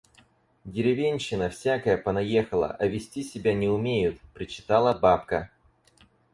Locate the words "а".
2.75-2.87